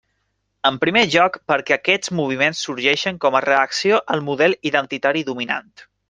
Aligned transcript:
En 0.69 0.77
primer 0.83 1.01
lloc, 1.15 1.35
perquè 1.51 1.75
aquests 1.75 2.13
moviments 2.21 2.61
sorgeixen 2.69 3.19
com 3.25 3.37
a 3.41 3.45
reacció 3.49 3.99
al 4.15 4.25
model 4.31 4.57
identitari 4.71 5.23
dominant. 5.33 5.75